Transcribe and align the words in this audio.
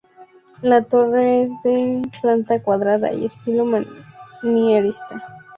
La 0.63 0.81
torre 0.81 1.43
es 1.43 1.51
de 1.61 2.01
planta 2.23 2.63
cuadrada 2.63 3.13
y 3.13 3.25
estilo 3.25 3.65
manierista. 4.41 5.21